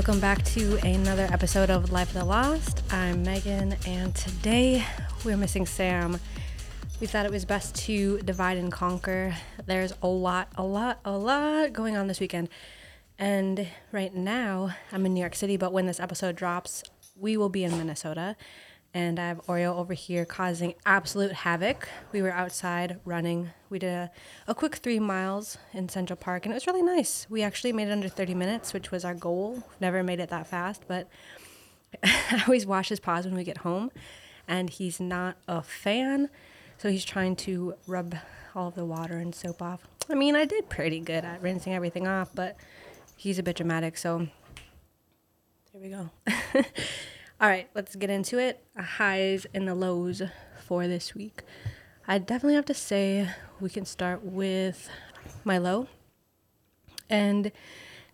[0.00, 2.82] Welcome back to another episode of Life of the Lost.
[2.90, 4.82] I'm Megan, and today
[5.26, 6.18] we're missing Sam.
[7.02, 9.36] We thought it was best to divide and conquer.
[9.66, 12.48] There's a lot, a lot, a lot going on this weekend.
[13.18, 16.82] And right now, I'm in New York City, but when this episode drops,
[17.14, 18.36] we will be in Minnesota.
[18.92, 21.88] And I have Oreo over here causing absolute havoc.
[22.10, 23.50] We were outside running.
[23.68, 24.10] We did a,
[24.48, 27.26] a quick three miles in Central Park, and it was really nice.
[27.30, 29.62] We actually made it under 30 minutes, which was our goal.
[29.80, 31.08] Never made it that fast, but
[32.02, 33.92] I always wash his paws when we get home,
[34.48, 36.28] and he's not a fan.
[36.78, 38.16] So he's trying to rub
[38.56, 39.86] all of the water and soap off.
[40.08, 42.56] I mean, I did pretty good at rinsing everything off, but
[43.16, 44.26] he's a bit dramatic, so
[45.72, 46.10] there we go.
[47.40, 48.62] All right, let's get into it.
[48.76, 50.20] Highs and the lows
[50.66, 51.42] for this week.
[52.06, 54.90] I definitely have to say we can start with
[55.42, 55.88] my low.
[57.08, 57.50] And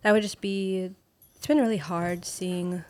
[0.02, 0.92] that would just be
[1.34, 2.84] it's been really hard seeing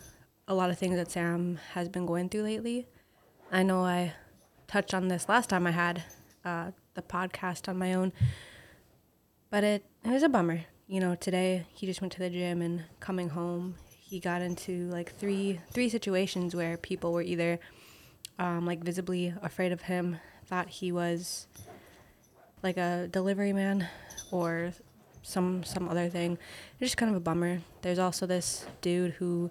[0.46, 2.86] a lot of things that Sam has been going through lately.
[3.50, 4.12] I know I
[4.66, 6.02] touched on this last time I had
[6.44, 8.12] uh, the podcast on my own,
[9.48, 10.66] but it, it was a bummer.
[10.86, 13.76] You know, today he just went to the gym and coming home,
[14.08, 17.58] he got into like three three situations where people were either
[18.38, 21.46] um, like visibly afraid of him, thought he was
[22.62, 23.88] like a delivery man
[24.30, 24.72] or
[25.22, 26.38] some some other thing.
[26.78, 27.62] It's just kind of a bummer.
[27.82, 29.50] There's also this dude who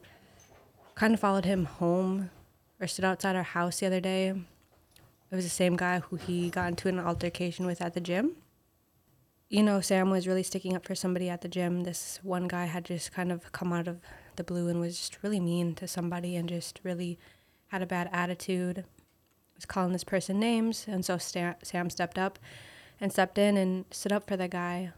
[0.95, 2.29] kind of followed him home
[2.79, 4.29] or stood outside our house the other day.
[4.29, 8.37] It was the same guy who he got into an altercation with at the gym.
[9.49, 11.83] You know, Sam was really sticking up for somebody at the gym.
[11.83, 13.99] This one guy had just kind of come out of
[14.37, 17.17] the blue and was just really mean to somebody and just really
[17.67, 18.85] had a bad attitude.
[19.55, 22.39] Was calling this person names, and so Sam stepped up
[22.99, 24.91] and stepped in and stood up for the guy.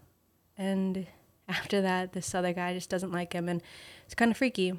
[0.57, 1.05] And
[1.47, 3.61] after that, this other guy just doesn't like him, and
[4.05, 4.73] it's kind of freaky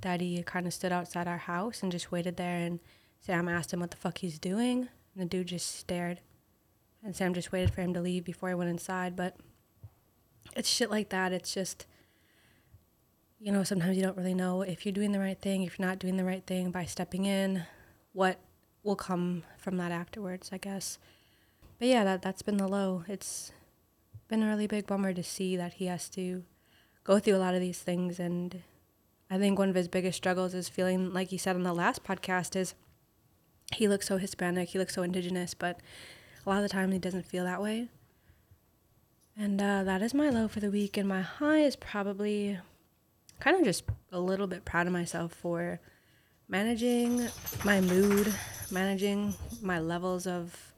[0.00, 2.56] that he kind of stood outside our house and just waited there.
[2.56, 2.80] And
[3.20, 6.20] Sam asked him what the fuck he's doing, and the dude just stared.
[7.04, 9.16] And Sam just waited for him to leave before he went inside.
[9.16, 9.36] But
[10.54, 11.32] it's shit like that.
[11.32, 11.86] It's just
[13.42, 15.88] you know, sometimes you don't really know if you're doing the right thing, if you're
[15.88, 17.64] not doing the right thing by stepping in,
[18.12, 18.38] what
[18.84, 21.00] will come from that afterwards, I guess.
[21.80, 23.02] But yeah, that that's been the low.
[23.08, 23.50] It's
[24.28, 26.44] been a really big bummer to see that he has to
[27.02, 28.62] go through a lot of these things and
[29.28, 32.04] I think one of his biggest struggles is feeling like he said on the last
[32.04, 32.74] podcast is
[33.74, 35.80] he looks so Hispanic, he looks so indigenous, but
[36.44, 37.88] a lot of the time he doesn't feel that way.
[39.36, 42.58] And uh, that is my low for the week, and my high is probably
[43.42, 43.82] kind of just
[44.12, 45.80] a little bit proud of myself for
[46.46, 47.26] managing
[47.64, 48.32] my mood,
[48.70, 50.72] managing my levels of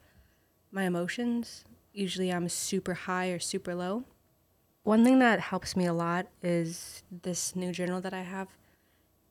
[0.71, 1.67] my emotions.
[1.93, 4.05] Usually I'm super high or super low.
[4.83, 8.49] One thing that helps me a lot is this new journal that I have.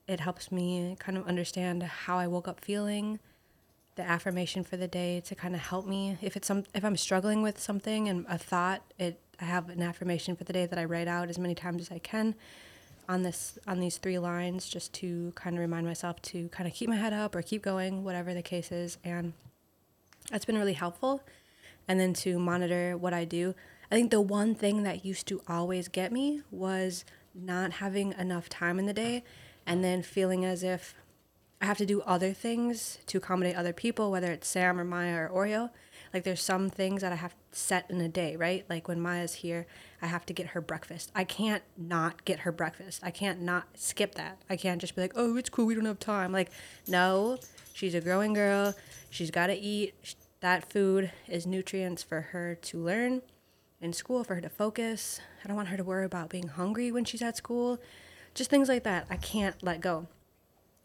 [0.06, 3.18] It helps me kind of understand how I woke up feeling,
[3.96, 6.96] the affirmation for the day to kind of help me if it's some if I'm
[6.96, 10.78] struggling with something and a thought, it I have an affirmation for the day that
[10.78, 12.36] I write out as many times as I can
[13.08, 16.74] on this on these three lines just to kind of remind myself to kind of
[16.74, 18.98] keep my head up or keep going whatever the case is.
[19.04, 19.32] And
[20.30, 21.22] that's been really helpful.
[21.86, 23.54] And then to monitor what I do.
[23.90, 27.04] I think the one thing that used to always get me was
[27.34, 29.24] not having enough time in the day
[29.66, 30.94] and then feeling as if
[31.60, 35.28] I have to do other things to accommodate other people whether it's Sam or Maya
[35.30, 35.70] or Oreo
[36.14, 38.64] like there's some things that I have set in a day, right?
[38.70, 39.66] Like when Maya's here,
[40.00, 41.10] I have to get her breakfast.
[41.12, 43.00] I can't not get her breakfast.
[43.02, 44.38] I can't not skip that.
[44.48, 46.52] I can't just be like, "Oh, it's cool, we don't have time." Like,
[46.86, 47.38] no,
[47.72, 48.74] she's a growing girl.
[49.10, 50.14] She's got to eat.
[50.38, 53.22] That food is nutrients for her to learn
[53.80, 55.20] in school, for her to focus.
[55.44, 57.80] I don't want her to worry about being hungry when she's at school.
[58.34, 59.06] Just things like that.
[59.10, 60.06] I can't let go.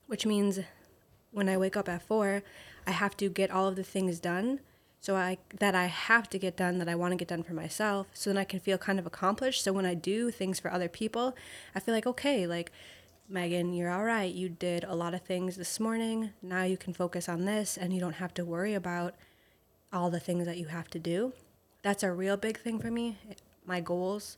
[0.07, 0.59] Which means
[1.31, 2.41] when I wake up at 4,
[2.87, 4.61] I have to get all of the things done
[5.01, 7.53] so I that I have to get done that I want to get done for
[7.53, 9.63] myself so then I can feel kind of accomplished.
[9.63, 11.35] So when I do things for other people
[11.73, 12.71] I feel like okay like
[13.27, 14.33] Megan you're all right.
[14.33, 16.31] You did a lot of things this morning.
[16.41, 19.15] Now you can focus on this and you don't have to worry about
[19.93, 21.33] all the things that you have to do.
[21.81, 23.17] That's a real big thing for me.
[23.65, 24.37] My goals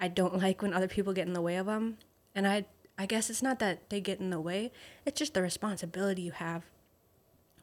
[0.00, 1.98] I don't like when other people get in the way of them
[2.34, 2.64] and I
[2.98, 4.72] I guess it's not that they get in the way.
[5.06, 6.64] It's just the responsibility you have.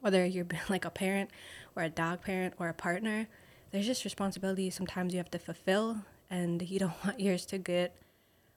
[0.00, 1.30] Whether you're like a parent
[1.78, 3.28] or a dog parent or a partner,
[3.70, 5.98] there's just responsibilities sometimes you have to fulfill,
[6.28, 7.96] and you don't want yours to get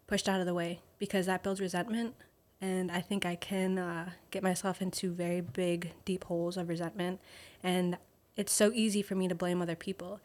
[0.07, 2.15] pushed out of the way because that builds resentment.
[2.59, 7.19] And I think I can uh, get myself into very big, deep holes of resentment.
[7.63, 7.97] And
[8.35, 10.19] it's so easy for me to blame other people.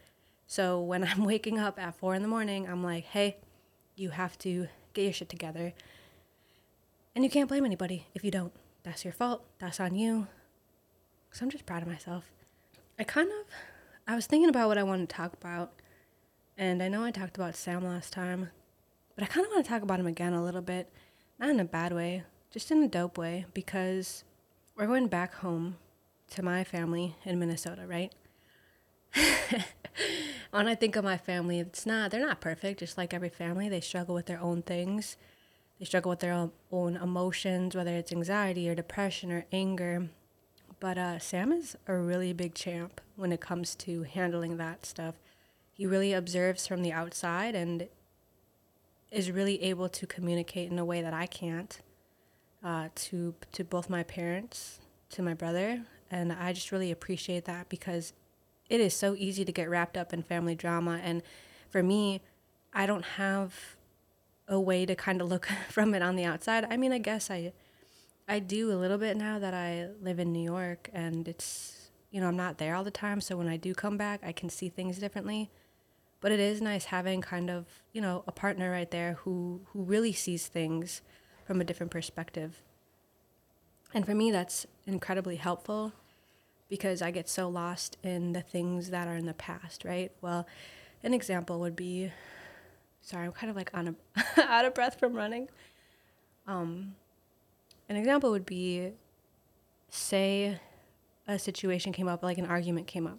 [0.46, 3.36] So when I'm waking up at four in the morning, I'm like, hey,
[3.94, 5.72] you have to get your shit together.
[7.14, 8.52] And you can't blame anybody if you don't.
[8.82, 9.44] That's your fault.
[9.58, 10.26] That's on you.
[11.32, 12.30] So I'm just proud of myself.
[12.98, 13.46] I kind of,
[14.06, 15.72] I was thinking about what I wanted to talk about.
[16.56, 18.48] And I know I talked about Sam last time,
[19.14, 20.90] but I kind of want to talk about him again a little bit.
[21.38, 24.24] Not in a bad way, just in a dope way, because
[24.74, 25.76] we're going back home
[26.30, 28.14] to my family in Minnesota, right?
[30.50, 33.68] when I think of my family, it's not, they're not perfect, just like every family.
[33.68, 35.18] They struggle with their own things.
[35.78, 40.08] They struggle with their own emotions, whether it's anxiety or depression or anger.
[40.78, 45.14] But uh, Sam is a really big champ when it comes to handling that stuff.
[45.72, 47.88] He really observes from the outside and
[49.10, 51.80] is really able to communicate in a way that I can't
[52.62, 54.80] uh, to to both my parents,
[55.10, 58.12] to my brother, and I just really appreciate that because
[58.68, 61.00] it is so easy to get wrapped up in family drama.
[61.02, 61.22] And
[61.70, 62.20] for me,
[62.72, 63.76] I don't have
[64.48, 66.66] a way to kind of look from it on the outside.
[66.68, 67.52] I mean, I guess I
[68.28, 71.76] I do a little bit now that I live in New York and it's
[72.10, 74.32] you know, I'm not there all the time, so when I do come back, I
[74.32, 75.50] can see things differently.
[76.20, 79.82] But it is nice having kind of, you know, a partner right there who who
[79.82, 81.02] really sees things
[81.44, 82.62] from a different perspective.
[83.92, 85.92] And for me that's incredibly helpful
[86.68, 90.10] because I get so lost in the things that are in the past, right?
[90.20, 90.46] Well,
[91.02, 92.12] an example would be
[93.02, 95.48] sorry, I'm kind of like on a out of breath from running.
[96.46, 96.94] Um,
[97.88, 98.92] an example would be
[99.88, 100.60] say
[101.28, 103.18] a situation came up, like an argument came up.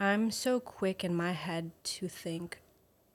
[0.00, 2.60] I'm so quick in my head to think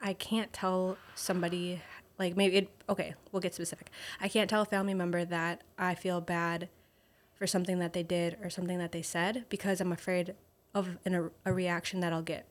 [0.00, 1.82] I can't tell somebody
[2.18, 3.90] like maybe it okay, we'll get specific.
[4.20, 6.68] I can't tell a family member that I feel bad
[7.34, 10.34] for something that they did or something that they said because I'm afraid
[10.74, 12.46] of an, a, a reaction that I'll get.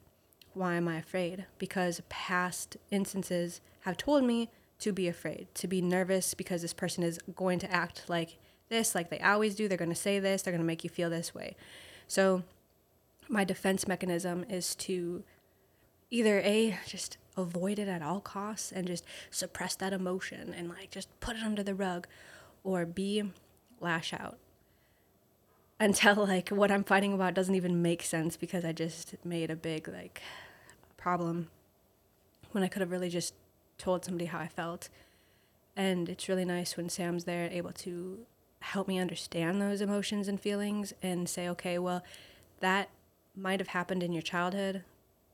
[0.53, 1.45] Why am I afraid?
[1.57, 7.03] Because past instances have told me to be afraid, to be nervous because this person
[7.03, 8.37] is going to act like
[8.69, 9.67] this, like they always do.
[9.67, 11.55] They're going to say this, they're going to make you feel this way.
[12.07, 12.43] So,
[13.29, 15.23] my defense mechanism is to
[16.09, 20.91] either A, just avoid it at all costs and just suppress that emotion and like
[20.91, 22.07] just put it under the rug,
[22.63, 23.23] or B,
[23.81, 24.37] lash out
[25.79, 29.55] until like what I'm fighting about doesn't even make sense because I just made a
[29.55, 30.21] big like
[30.97, 31.49] problem
[32.51, 33.33] when I could have really just
[33.77, 34.89] told somebody how I felt.
[35.75, 38.19] And it's really nice when Sam's there able to
[38.59, 42.03] help me understand those emotions and feelings and say, okay, well,
[42.59, 42.89] that
[43.35, 44.83] might have happened in your childhood.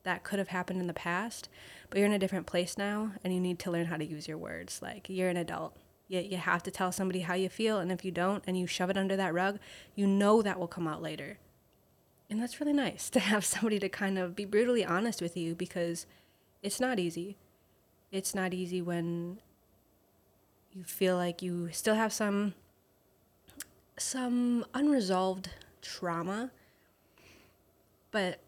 [0.04, 1.48] That could have happened in the past,
[1.90, 4.28] but you're in a different place now and you need to learn how to use
[4.28, 4.82] your words.
[4.82, 7.80] Like, you're an adult you, you have to tell somebody how you feel.
[7.80, 9.60] And if you don't and you shove it under that rug,
[9.96, 11.40] you know that will come out later.
[12.30, 15.56] And that's really nice to have somebody to kind of be brutally honest with you
[15.56, 16.06] because
[16.62, 17.38] it's not easy.
[18.14, 19.40] It's not easy when
[20.72, 22.54] you feel like you still have some
[23.98, 25.50] some unresolved
[25.82, 26.52] trauma
[28.12, 28.40] but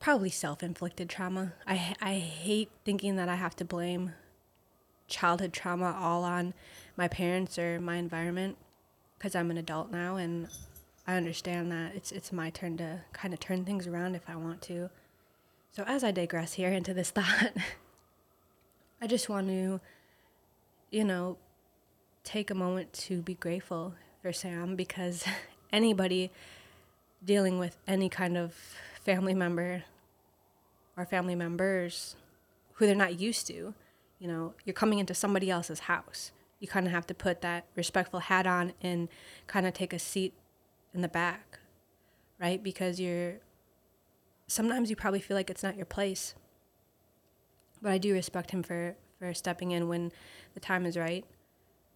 [0.00, 1.54] probably self-inflicted trauma.
[1.66, 4.12] I I hate thinking that I have to blame
[5.06, 6.52] childhood trauma all on
[6.94, 8.58] my parents or my environment
[9.16, 10.46] because I'm an adult now and
[11.06, 14.36] I understand that it's it's my turn to kind of turn things around if I
[14.36, 14.90] want to.
[15.72, 17.56] So as I digress here into this thought,
[19.00, 19.80] I just want to
[20.90, 21.36] you know
[22.24, 25.24] take a moment to be grateful for Sam because
[25.72, 26.30] anybody
[27.24, 28.54] dealing with any kind of
[29.04, 29.84] family member
[30.96, 32.16] or family members
[32.74, 33.74] who they're not used to
[34.18, 36.32] you know, you're coming into somebody else's house.
[36.60, 39.08] You kind of have to put that respectful hat on and
[39.46, 40.34] kind of take a seat
[40.92, 41.60] in the back,
[42.40, 42.62] right?
[42.62, 43.34] Because you're
[44.48, 46.34] sometimes you probably feel like it's not your place.
[47.82, 50.12] But I do respect him for for stepping in when
[50.54, 51.24] the time is right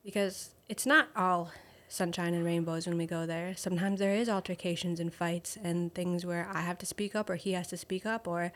[0.05, 1.53] because it's not all
[1.89, 3.55] sunshine and rainbows when we go there.
[3.57, 7.37] Sometimes there is altercations and fights and things where I have to speak up or
[7.37, 8.53] he has to speak up or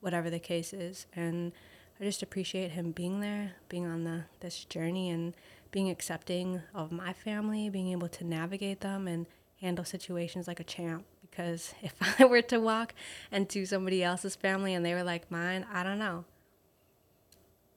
[0.00, 1.06] whatever the case is.
[1.14, 1.52] And
[2.00, 5.34] I just appreciate him being there, being on the this journey and
[5.70, 9.26] being accepting of my family, being able to navigate them and
[9.60, 11.04] handle situations like a champ.
[11.28, 12.94] Because if I were to walk
[13.30, 16.24] into somebody else's family and they were like mine, I don't know.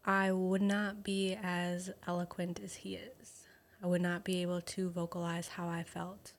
[0.05, 3.45] I would not be as eloquent as he is.
[3.83, 6.33] I would not be able to vocalize how I felt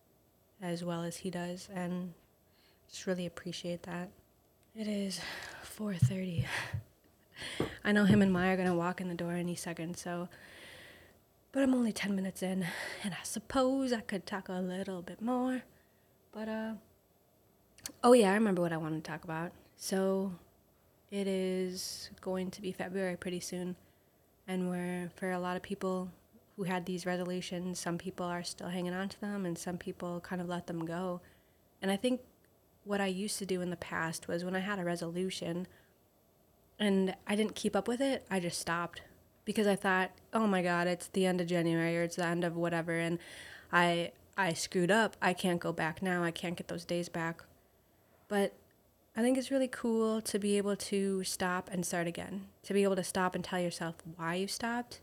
[0.60, 2.14] as well as he does and
[2.90, 4.10] just really appreciate that.
[4.76, 5.20] It is
[5.64, 6.46] 4:30.
[7.84, 10.28] I know him and Maya are gonna walk in the door any second, so.
[11.52, 12.66] But I'm only 10 minutes in,
[13.04, 15.62] and I suppose I could talk a little bit more.
[16.32, 16.72] But, uh.
[18.02, 19.52] Oh, yeah, I remember what I wanted to talk about.
[19.76, 20.32] So,
[21.12, 23.76] it is going to be February pretty soon.
[24.48, 26.10] And we're, for a lot of people
[26.56, 27.78] who had these resolutions.
[27.78, 30.84] Some people are still hanging on to them, and some people kind of let them
[30.84, 31.20] go.
[31.80, 32.20] And I think
[32.84, 35.66] what I used to do in the past was when I had a resolution
[36.78, 39.02] and I didn't keep up with it, I just stopped
[39.44, 42.44] because I thought, oh my God, it's the end of January or it's the end
[42.44, 43.18] of whatever, and
[43.72, 45.16] I I screwed up.
[45.20, 46.24] I can't go back now.
[46.24, 47.42] I can't get those days back.
[48.28, 48.54] But
[49.14, 52.46] I think it's really cool to be able to stop and start again.
[52.64, 55.00] To be able to stop and tell yourself why you stopped.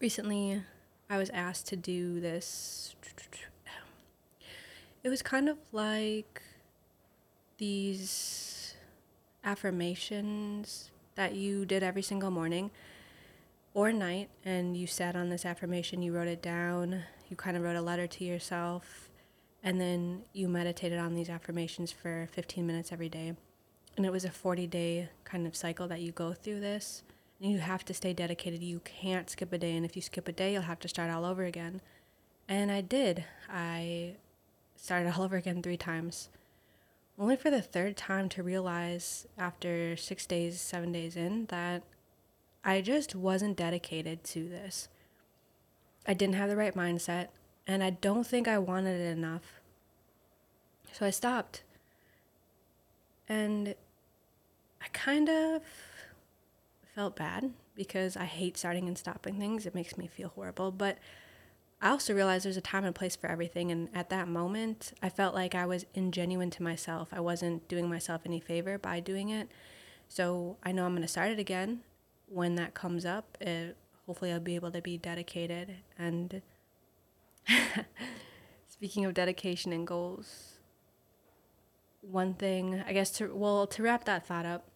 [0.00, 0.62] Recently,
[1.08, 2.96] I was asked to do this.
[5.04, 6.42] It was kind of like
[7.58, 8.74] these
[9.44, 12.72] affirmations that you did every single morning
[13.74, 17.62] or night, and you sat on this affirmation, you wrote it down, you kind of
[17.62, 19.01] wrote a letter to yourself,
[19.62, 23.34] and then you meditated on these affirmations for 15 minutes every day.
[23.96, 27.02] And it was a 40 day kind of cycle that you go through this.
[27.40, 28.62] And you have to stay dedicated.
[28.62, 29.76] You can't skip a day.
[29.76, 31.80] And if you skip a day, you'll have to start all over again.
[32.48, 33.24] And I did.
[33.48, 34.16] I
[34.76, 36.28] started all over again three times.
[37.18, 41.82] Only for the third time to realize after six days, seven days in, that
[42.64, 44.88] I just wasn't dedicated to this.
[46.06, 47.28] I didn't have the right mindset,
[47.66, 49.60] and I don't think I wanted it enough.
[50.92, 51.62] So I stopped.
[53.28, 53.74] And
[54.80, 55.62] I kind of
[56.94, 59.64] felt bad because I hate starting and stopping things.
[59.64, 60.70] It makes me feel horrible.
[60.70, 60.98] But
[61.80, 63.70] I also realized there's a time and place for everything.
[63.70, 67.08] And at that moment, I felt like I was ingenuine to myself.
[67.12, 69.48] I wasn't doing myself any favor by doing it.
[70.08, 71.80] So I know I'm going to start it again
[72.28, 73.38] when that comes up.
[73.40, 73.76] It,
[74.06, 75.76] hopefully, I'll be able to be dedicated.
[75.98, 76.42] And
[78.68, 80.58] speaking of dedication and goals,
[82.00, 84.68] one thing, I guess, to, well, to wrap that thought up,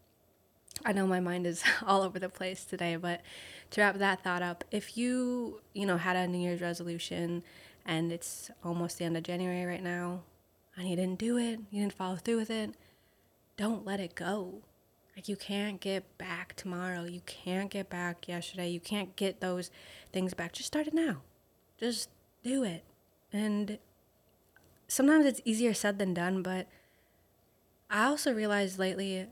[0.84, 3.22] I know my mind is all over the place today, but
[3.70, 7.42] to wrap that thought up, if you, you know, had a New Year's resolution
[7.84, 10.22] and it's almost the end of January right now
[10.76, 12.74] and you didn't do it, you didn't follow through with it,
[13.56, 14.62] don't let it go.
[15.16, 17.04] Like you can't get back tomorrow.
[17.04, 18.68] You can't get back yesterday.
[18.68, 19.70] You can't get those
[20.12, 20.52] things back.
[20.52, 21.22] Just start it now.
[21.78, 22.10] Just
[22.46, 22.84] do it.
[23.32, 23.78] And
[24.88, 26.66] sometimes it's easier said than done, but
[27.90, 29.26] I also realized lately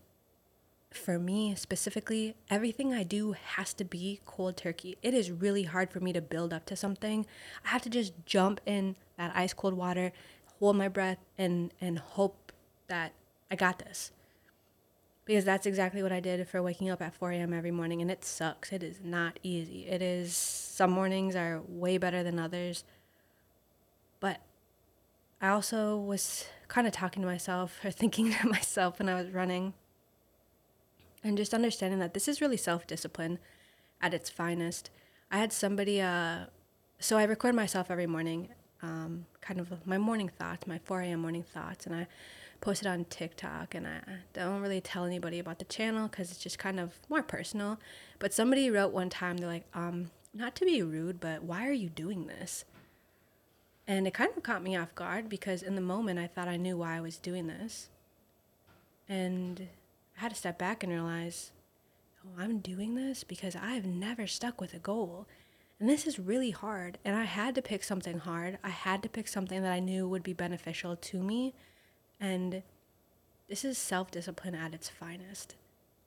[0.90, 4.96] for me specifically, everything I do has to be cold turkey.
[5.02, 7.26] It is really hard for me to build up to something.
[7.64, 10.12] I have to just jump in that ice cold water,
[10.58, 12.52] hold my breath, and and hope
[12.86, 13.12] that
[13.50, 14.12] I got this.
[15.24, 17.54] Because that's exactly what I did for waking up at 4 a.m.
[17.54, 18.72] every morning, and it sucks.
[18.72, 19.86] It is not easy.
[19.86, 22.84] It is, some mornings are way better than others.
[24.24, 24.40] But
[25.42, 29.30] I also was kind of talking to myself or thinking to myself when I was
[29.32, 29.74] running
[31.22, 33.38] and just understanding that this is really self discipline
[34.00, 34.88] at its finest.
[35.30, 36.46] I had somebody, uh,
[36.98, 38.48] so I record myself every morning,
[38.80, 41.20] um, kind of my morning thoughts, my 4 a.m.
[41.20, 42.06] morning thoughts, and I
[42.62, 43.74] post it on TikTok.
[43.74, 44.00] And I
[44.32, 47.78] don't really tell anybody about the channel because it's just kind of more personal.
[48.20, 51.72] But somebody wrote one time, they're like, um, not to be rude, but why are
[51.72, 52.64] you doing this?
[53.86, 56.56] And it kind of caught me off guard because in the moment I thought I
[56.56, 57.88] knew why I was doing this.
[59.08, 59.68] And
[60.16, 61.50] I had to step back and realize,
[62.24, 65.26] oh, I'm doing this because I've never stuck with a goal.
[65.78, 66.98] And this is really hard.
[67.04, 68.58] And I had to pick something hard.
[68.64, 71.52] I had to pick something that I knew would be beneficial to me.
[72.18, 72.62] And
[73.48, 75.56] this is self discipline at its finest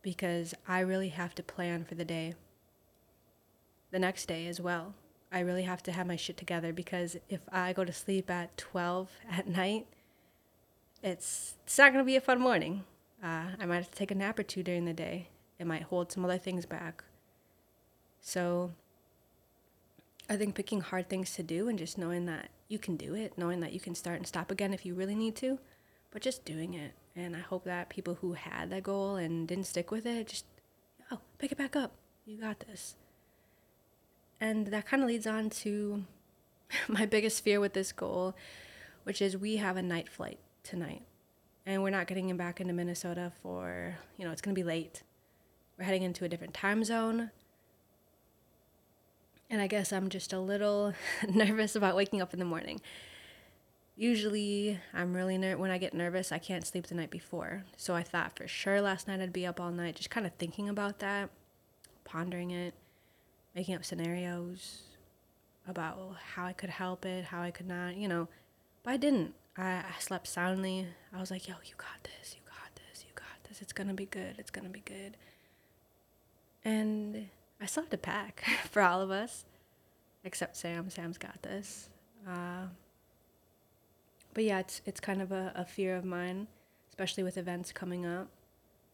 [0.01, 2.33] because I really have to plan for the day,
[3.91, 4.95] the next day as well.
[5.31, 8.57] I really have to have my shit together because if I go to sleep at
[8.57, 9.87] 12 at night,
[11.03, 12.83] it's, it's not going to be a fun morning.
[13.23, 15.27] Uh, I might have to take a nap or two during the day.
[15.59, 17.03] It might hold some other things back.
[18.21, 18.71] So
[20.29, 23.37] I think picking hard things to do and just knowing that you can do it,
[23.37, 25.59] knowing that you can start and stop again if you really need to,
[26.11, 26.93] but just doing it.
[27.15, 30.45] And I hope that people who had that goal and didn't stick with it just,
[31.11, 31.93] oh, pick it back up.
[32.25, 32.95] You got this.
[34.39, 36.03] And that kind of leads on to
[36.87, 38.35] my biggest fear with this goal,
[39.03, 41.03] which is we have a night flight tonight
[41.67, 44.63] and we're not getting him back into Minnesota for, you know, it's going to be
[44.63, 45.03] late.
[45.77, 47.29] We're heading into a different time zone.
[49.49, 50.93] And I guess I'm just a little
[51.29, 52.79] nervous about waking up in the morning.
[53.97, 57.65] Usually, I'm really ner- when I get nervous, I can't sleep the night before.
[57.75, 60.33] So I thought for sure last night I'd be up all night, just kind of
[60.35, 61.29] thinking about that,
[62.05, 62.75] pondering it,
[63.57, 64.83] making up scenarios
[65.67, 65.97] about
[66.35, 68.27] how I could help it, how I could not, you know.
[68.83, 69.33] But I didn't.
[69.57, 70.85] I, I slept soundly.
[71.11, 73.59] I was like, yo, you got this, you got this, you got this.
[73.63, 75.17] It's gonna be good, it's gonna be good.
[76.63, 79.43] And I still have to pack for all of us,
[80.23, 80.91] except Sam.
[80.91, 81.89] Sam's got this.
[82.27, 82.67] Uh,
[84.35, 86.45] but yeah, it's it's kind of a, a fear of mine,
[86.89, 88.27] especially with events coming up,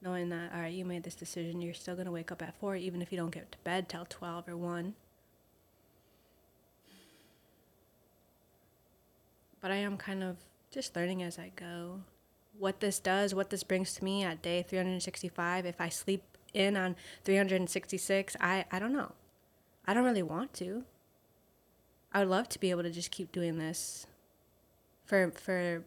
[0.03, 2.75] knowing that all right, you made this decision, you're still gonna wake up at four,
[2.75, 4.95] even if you don't get to bed till twelve or one.
[9.61, 10.37] But I am kind of
[10.71, 12.01] just learning as I go.
[12.59, 16.21] What this does, what this brings to me at day 365, if I sleep
[16.53, 19.13] in on 366, I, I don't know.
[19.87, 20.83] I don't really want to.
[22.13, 24.05] I would love to be able to just keep doing this
[25.05, 25.83] for for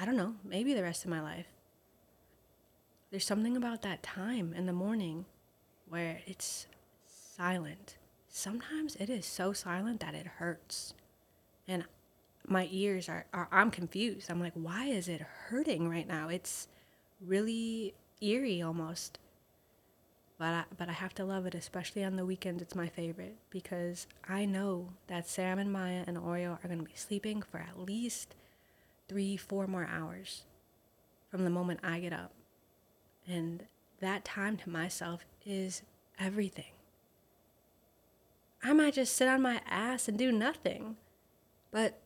[0.00, 1.46] I don't know, maybe the rest of my life.
[3.10, 5.24] There's something about that time in the morning
[5.88, 6.66] where it's
[7.06, 7.96] silent.
[8.28, 10.92] Sometimes it is so silent that it hurts.
[11.66, 11.84] And
[12.46, 14.30] my ears are, are I'm confused.
[14.30, 16.28] I'm like, why is it hurting right now?
[16.28, 16.68] It's
[17.24, 19.18] really eerie almost.
[20.38, 22.62] But I, but I have to love it, especially on the weekends.
[22.62, 26.84] It's my favorite because I know that Sam and Maya and Oreo are going to
[26.84, 28.34] be sleeping for at least
[29.08, 30.42] three, four more hours
[31.30, 32.32] from the moment I get up.
[33.28, 33.64] And
[34.00, 35.82] that time to myself is
[36.18, 36.72] everything.
[38.62, 40.96] I might just sit on my ass and do nothing.
[41.70, 42.00] But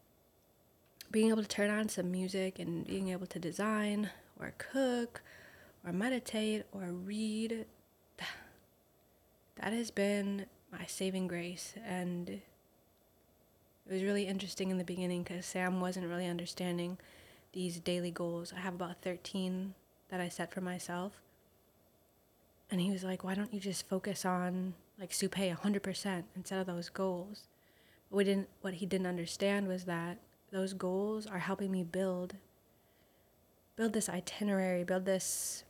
[1.11, 4.11] being able to turn on some music and being able to design
[4.41, 5.23] or cook
[5.87, 7.67] or meditate or read,
[9.57, 11.75] that has been my saving grace.
[11.87, 12.43] And it
[13.91, 16.99] was really interesting in the beginning because Sam wasn't really understanding
[17.53, 18.53] these daily goals.
[18.57, 19.75] I have about 13
[20.13, 21.13] that I set for myself.
[22.71, 26.67] And he was like, why don't you just focus on like Soupe 100% instead of
[26.67, 27.49] those goals?
[28.11, 30.19] But we didn't, what he didn't understand was that
[30.53, 32.35] those goals are helping me build,
[33.75, 35.65] build this itinerary, build this,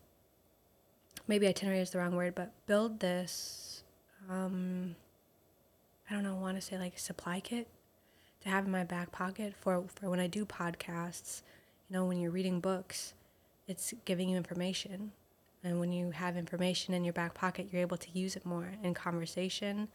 [1.29, 3.85] maybe itinerary is the wrong word, but build this,
[4.29, 4.97] um,
[6.11, 7.69] I don't know, want to say like supply kit
[8.41, 11.43] to have in my back pocket for, for when I do podcasts.
[11.89, 13.15] You know, when you're reading books,
[13.73, 15.13] it's giving you information.
[15.65, 18.69] And when you have information in your back pocket, you're able to use it more
[18.83, 19.89] in conversation,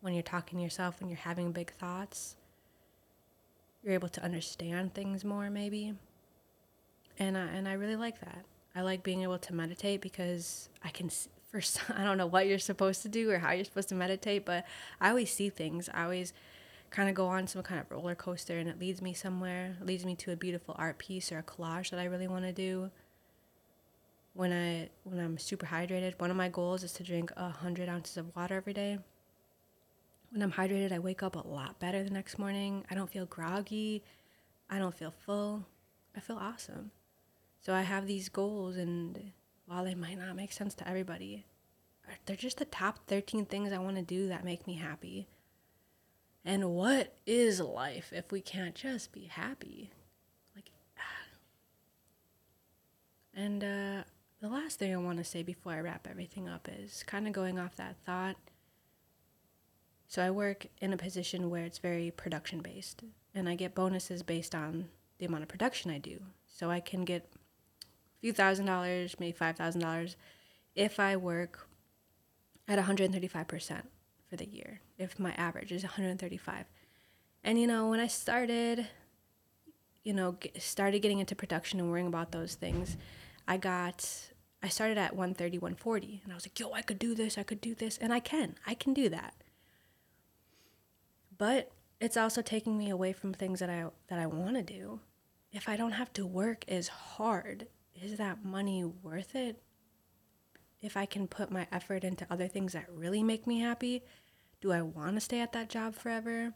[0.00, 2.36] when you're talking to yourself, when you're having big thoughts.
[3.82, 5.94] You're able to understand things more, maybe.
[7.18, 8.44] And I, and I really like that.
[8.74, 11.10] I like being able to meditate because I can,
[11.50, 14.46] first, I don't know what you're supposed to do or how you're supposed to meditate,
[14.46, 14.64] but
[15.00, 15.90] I always see things.
[15.92, 16.32] I always
[16.90, 19.76] kind of go on some kind of roller coaster and it leads me somewhere.
[19.80, 22.44] It leads me to a beautiful art piece or a collage that I really want
[22.44, 22.90] to do.
[24.38, 28.16] When I when I'm super hydrated, one of my goals is to drink hundred ounces
[28.16, 29.00] of water every day.
[30.30, 32.84] When I'm hydrated, I wake up a lot better the next morning.
[32.88, 34.04] I don't feel groggy.
[34.70, 35.66] I don't feel full.
[36.16, 36.92] I feel awesome.
[37.62, 39.32] So I have these goals, and
[39.66, 41.44] while they might not make sense to everybody,
[42.24, 45.26] they're just the top 13 things I want to do that make me happy.
[46.44, 49.90] And what is life if we can't just be happy?
[50.54, 50.70] Like,
[53.34, 54.04] and uh,
[54.40, 57.32] the last thing I want to say before I wrap everything up is kind of
[57.32, 58.36] going off that thought.
[60.06, 63.02] So I work in a position where it's very production based,
[63.34, 66.20] and I get bonuses based on the amount of production I do.
[66.46, 67.30] So I can get
[67.82, 70.16] a few thousand dollars, maybe five thousand dollars,
[70.74, 71.68] if I work
[72.66, 73.82] at 135%
[74.28, 76.66] for the year if my average is 135.
[77.44, 78.86] And you know, when I started,
[80.04, 82.96] you know, started getting into production and worrying about those things,
[83.48, 84.30] I got
[84.62, 87.36] I started at 130, 140, and I was like, "Yo, I could do this.
[87.38, 88.56] I could do this." And I can.
[88.66, 89.34] I can do that.
[91.36, 95.00] But it's also taking me away from things that I that I want to do.
[95.50, 99.62] If I don't have to work as hard, is that money worth it?
[100.80, 104.02] if I can put my effort into other things that really make me happy,
[104.60, 106.54] do I want to stay at that job forever?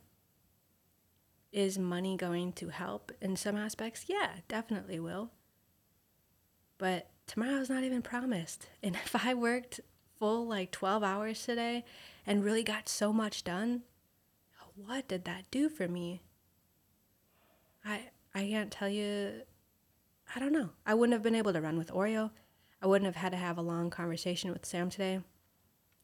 [1.51, 4.07] Is money going to help in some aspects?
[4.09, 5.31] Yeah, definitely will.
[6.83, 8.67] But tomorrow's not even promised.
[8.83, 9.79] And if I worked
[10.19, 11.85] full like 12 hours today
[12.27, 13.83] and really got so much done,
[14.75, 16.23] what did that do for me?
[17.85, 19.43] I I can't tell you
[20.35, 20.71] I don't know.
[20.85, 22.33] I wouldn't have been able to run with Oreo.
[22.83, 25.21] I wouldn't have had to have a long conversation with Sam today.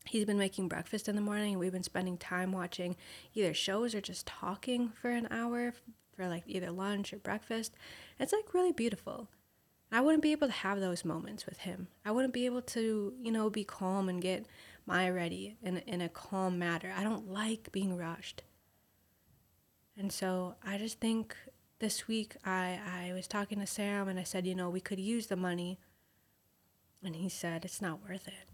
[0.04, 2.94] He's been making breakfast in the morning, we've been spending time watching
[3.34, 5.74] either shows or just talking for an hour
[6.14, 7.74] for like either lunch or breakfast.
[8.20, 9.28] It's like really beautiful.
[9.90, 11.88] I wouldn't be able to have those moments with him.
[12.04, 14.46] I wouldn't be able to, you know, be calm and get
[14.84, 16.92] my ready in, in a calm manner.
[16.96, 18.42] I don't like being rushed.
[19.96, 21.34] And so I just think
[21.78, 25.00] this week I, I was talking to Sam and I said, you know, we could
[25.00, 25.78] use the money
[27.02, 28.48] and he said, It's not worth it.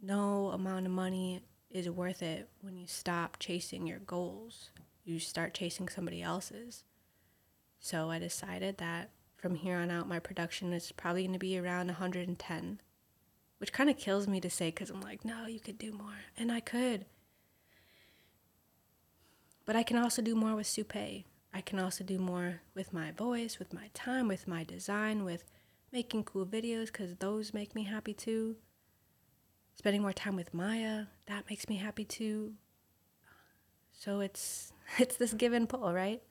[0.00, 4.70] No amount of money is worth it when you stop chasing your goals.
[5.04, 6.84] You start chasing somebody else's.
[7.80, 9.10] So I decided that
[9.44, 12.80] from here on out, my production is probably going to be around 110,
[13.58, 16.16] which kind of kills me to say because I'm like, no, you could do more.
[16.34, 17.04] And I could.
[19.66, 21.26] But I can also do more with Soupe.
[21.52, 25.44] I can also do more with my voice, with my time, with my design, with
[25.92, 28.56] making cool videos because those make me happy too.
[29.74, 32.54] Spending more time with Maya, that makes me happy too.
[33.92, 36.22] So it's it's this give and pull, right?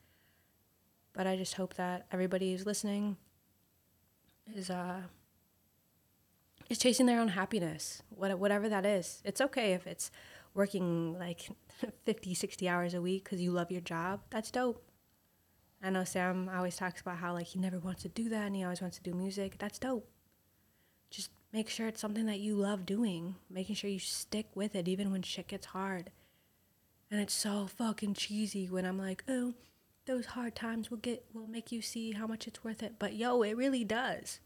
[1.14, 3.18] But I just hope that everybody who's listening
[4.56, 5.02] is uh
[6.70, 9.22] is chasing their own happiness, whatever that is.
[9.26, 10.12] It's okay if it's
[10.54, 11.50] working like
[12.06, 14.22] 50, 60 hours a week because you love your job.
[14.30, 14.84] That's dope.
[15.82, 18.56] I know Sam always talks about how like he never wants to do that and
[18.56, 19.58] he always wants to do music.
[19.60, 20.10] That's dope.
[21.10, 24.88] Just make sure it's something that you love doing, making sure you stick with it
[24.88, 26.12] even when shit gets hard.
[27.12, 29.54] And it's so fucking cheesy when I'm like, "Oh,
[30.06, 33.14] those hard times will get will make you see how much it's worth it." But
[33.14, 34.40] yo, it really does.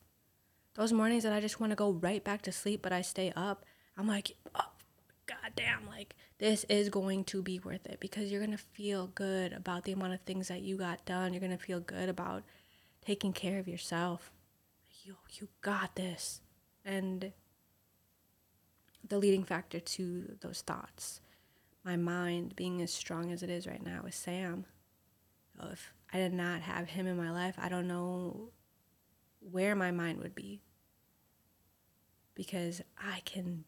[0.76, 3.34] Those mornings that I just want to go right back to sleep but I stay
[3.36, 3.66] up,
[3.98, 4.72] I'm like, "Oh,
[5.26, 9.08] god damn, like this is going to be worth it because you're going to feel
[9.08, 11.34] good about the amount of things that you got done.
[11.34, 12.44] You're going to feel good about
[13.06, 14.32] taking care of yourself.
[15.04, 16.42] Yo, you got this.
[16.86, 17.34] And
[19.08, 21.22] the leading factor to those thoughts,
[21.84, 24.66] my mind being as strong as it is right now is Sam.
[26.14, 28.52] I did not have him in my life, I don't know
[29.40, 30.62] where my mind would be.
[32.34, 33.66] Because I can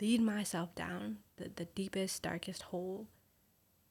[0.00, 3.08] lead myself down the, the deepest, darkest hole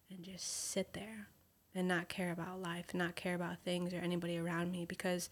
[0.09, 1.27] and just sit there
[1.75, 5.29] and not care about life, not care about things or anybody around me because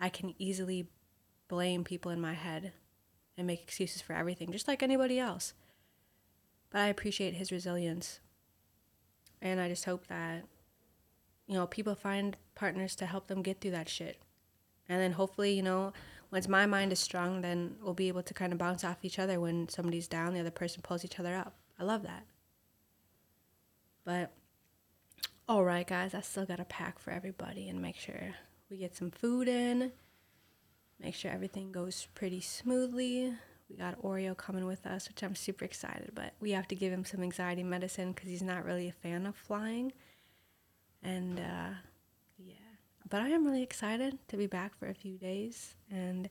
[0.00, 0.88] I can easily
[1.48, 2.72] blame people in my head
[3.36, 5.54] and make excuses for everything, just like anybody else.
[6.70, 8.20] But I appreciate his resilience.
[9.40, 10.44] And I just hope that,
[11.48, 14.20] you know, people find partners to help them get through that shit.
[14.88, 15.92] And then hopefully, you know,
[16.30, 19.18] once my mind is strong, then we'll be able to kind of bounce off each
[19.18, 21.54] other when somebody's down, the other person pulls each other up.
[21.78, 22.24] I love that.
[24.04, 24.32] But
[25.48, 28.34] all right, guys, I still got to pack for everybody and make sure
[28.70, 29.92] we get some food in.
[31.00, 33.32] Make sure everything goes pretty smoothly.
[33.70, 36.92] We got Oreo coming with us, which I'm super excited, but we have to give
[36.92, 39.92] him some anxiety medicine because he's not really a fan of flying.
[41.02, 41.74] And uh,
[42.38, 42.54] yeah,
[43.08, 46.28] but I am really excited to be back for a few days, and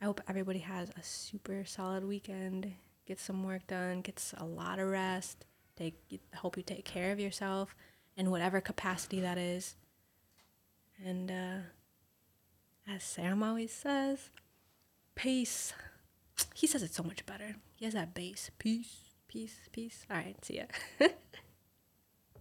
[0.00, 2.72] I hope everybody has a super solid weekend
[3.10, 5.44] get some work done, gets a lot of rest.
[5.74, 5.96] Take
[6.36, 7.74] hope you take care of yourself
[8.16, 9.74] in whatever capacity that is.
[11.04, 11.58] And uh,
[12.88, 14.30] as Sam always says,
[15.16, 15.72] peace.
[16.54, 17.56] He says it so much better.
[17.74, 18.50] He has that bass.
[18.58, 20.06] Peace, peace, peace.
[20.08, 20.64] All right, see ya.